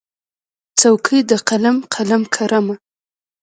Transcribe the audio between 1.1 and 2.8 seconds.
د قلم، قلم کرمه